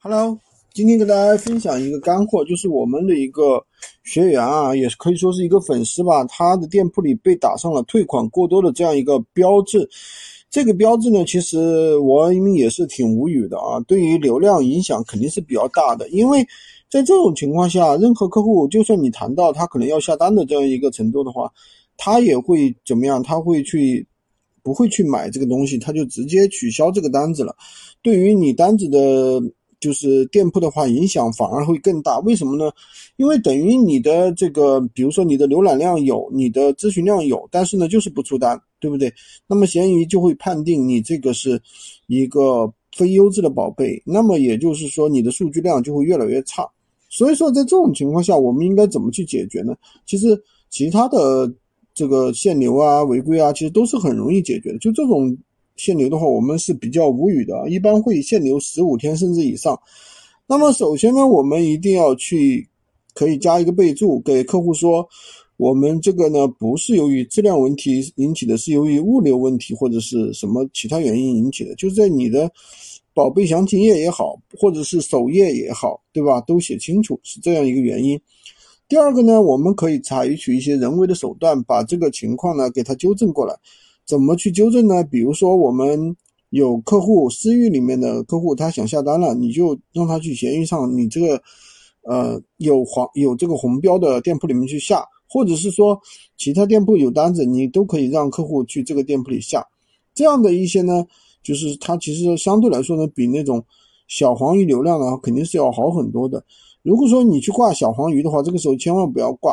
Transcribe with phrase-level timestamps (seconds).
[0.00, 0.38] Hello，
[0.72, 3.60] 今天跟大家分享一个干货，就是我们的一个
[4.04, 9.90] 学员啊，也可以说是一个粉丝吧，他的店铺里被打上了退款过多的这样一个标志。
[10.48, 16.46] 这个标志呢，其实我也是挺无语的啊，对于流量影响肯定是比较大的，因为
[16.88, 21.52] 在这种情况下，任何客户就算你谈到他可能要下单的这样一个程度的话，
[21.96, 23.20] 他也会怎么样？
[23.20, 24.06] 他会去
[24.62, 27.56] 不会去买这个东西，他就直接取消这个单子了。
[28.00, 29.42] 对于你单子的。
[29.80, 32.18] 就是店铺的话，影响反而会更大。
[32.20, 32.70] 为什么呢？
[33.16, 39.12] 因为等于你的这个，比如说你的浏览量有，你的咨询量有，但是呢，就是不出单，对不对？
[39.46, 41.60] 那么闲鱼就会判定你这个是
[42.08, 44.02] 一个非优质的宝贝。
[44.04, 46.68] 那么也就是说，你的数据量就会越来越差。
[47.08, 49.76] 所以说，在这种情况下，我们应该怎么去解决呢？
[50.06, 51.52] 其实，其他的
[51.94, 54.78] 这个限流啊、违规啊，其实都是很容易解决的。
[54.78, 55.36] 就这种。
[55.78, 59.80] 限流的话，我们是比较无语的，一般会限流十五天甚至以上。
[60.46, 62.68] 那么首先呢，我们一定要去
[63.14, 65.06] 可以加一个备注，给客户说，
[65.56, 71.74] 我们这个呢不是由于质量问题引起的，是由于物流问题或者是什么其他原因引起的。
[71.74, 72.50] 就是在你的
[73.14, 76.40] 宝贝详情页也好，或者是首页也好，对吧？
[76.42, 78.20] 都写清楚是这样一个原因。
[78.88, 83.54] 第二个呢，我们可以采取一些人为的手段，把这个情况呢给它纠正过来。
[84.08, 85.04] 怎么去纠正呢？
[85.04, 86.16] 比如说，我们
[86.48, 91.38] 有客户私域里面的客户，他想下单了，你就让他去闲鱼上你这个
[92.04, 96.00] 呃有黄有这个红标的店铺里面去下，或者是说
[96.38, 99.62] 其他店铺有单子，你都可以让客户去这个店铺里下。
[100.14, 101.06] 这样的一些呢，
[101.42, 103.62] 就是它其实相对来说呢，比那种
[104.06, 106.42] 小黄鱼流量呢肯定是要好很多的。
[106.82, 109.52] 如果说你去挂小黄鱼的话，这个时候千万不要挂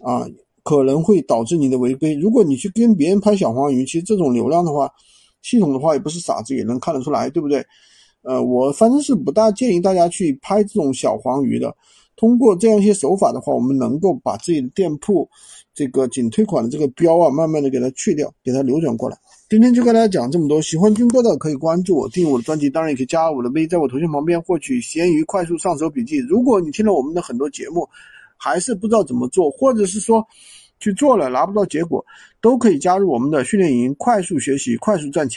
[0.00, 0.28] 啊。
[0.64, 2.14] 可能会导致你的违规。
[2.14, 4.90] 如果你去跟别人拍小黄鱼，其实这种流量的话，
[5.42, 7.64] 系统的话也不是傻子，也能看得出来，对不对？
[8.22, 11.72] 呃，我反正是不大建议大家去拍这种小黄鱼的。
[12.16, 15.28] 通过这样一些手法的话，我们能够把自己的店铺
[15.74, 19.18] 这个仅退款的这个标啊，慢慢的给它去掉，给它流转过来。
[19.50, 26.18] 今天就跟大家讲这么多，喜欢军哥的可以关注我，订阅我的专辑，当然也可以加我的微，在我头像旁边获取闲鱼快速上手笔记。
[26.18, 27.86] 如果你听了我们的很多节目，
[28.36, 30.26] 还是不知道怎么做，或者是说
[30.80, 32.04] 去做了拿不到结果，
[32.40, 35.32] 都可以加入我们的训练营，快速学习，快速赚钱。